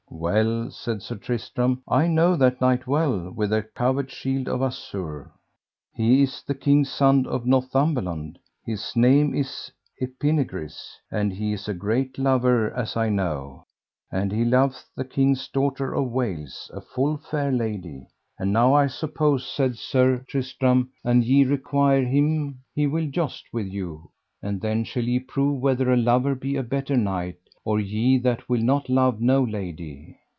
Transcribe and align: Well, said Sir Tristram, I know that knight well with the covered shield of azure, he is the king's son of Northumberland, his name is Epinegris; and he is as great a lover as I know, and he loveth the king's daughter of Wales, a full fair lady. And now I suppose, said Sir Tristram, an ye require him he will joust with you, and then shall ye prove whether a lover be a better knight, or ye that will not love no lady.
Well, 0.13 0.69
said 0.69 1.01
Sir 1.01 1.15
Tristram, 1.15 1.81
I 1.87 2.05
know 2.05 2.35
that 2.35 2.59
knight 2.61 2.85
well 2.85 3.31
with 3.31 3.49
the 3.51 3.63
covered 3.63 4.11
shield 4.11 4.47
of 4.49 4.61
azure, 4.61 5.31
he 5.93 6.21
is 6.21 6.43
the 6.43 6.53
king's 6.53 6.91
son 6.91 7.25
of 7.25 7.47
Northumberland, 7.47 8.37
his 8.63 8.93
name 8.95 9.33
is 9.33 9.71
Epinegris; 10.01 10.97
and 11.09 11.31
he 11.33 11.53
is 11.53 11.67
as 11.69 11.77
great 11.77 12.19
a 12.19 12.21
lover 12.23 12.71
as 12.75 12.95
I 12.97 13.07
know, 13.09 13.65
and 14.11 14.31
he 14.33 14.43
loveth 14.45 14.85
the 14.95 15.05
king's 15.05 15.47
daughter 15.47 15.95
of 15.95 16.11
Wales, 16.11 16.69
a 16.73 16.81
full 16.81 17.17
fair 17.17 17.51
lady. 17.51 18.07
And 18.37 18.51
now 18.53 18.73
I 18.75 18.87
suppose, 18.87 19.47
said 19.47 19.75
Sir 19.77 20.23
Tristram, 20.27 20.91
an 21.05 21.23
ye 21.23 21.43
require 21.45 22.03
him 22.03 22.59
he 22.75 22.85
will 22.85 23.07
joust 23.07 23.45
with 23.53 23.67
you, 23.67 24.11
and 24.43 24.59
then 24.61 24.83
shall 24.83 25.03
ye 25.05 25.17
prove 25.19 25.61
whether 25.61 25.91
a 25.91 25.97
lover 25.97 26.35
be 26.35 26.57
a 26.57 26.63
better 26.63 26.97
knight, 26.97 27.37
or 27.63 27.79
ye 27.79 28.17
that 28.17 28.49
will 28.49 28.59
not 28.59 28.89
love 28.89 29.21
no 29.21 29.43
lady. 29.43 30.17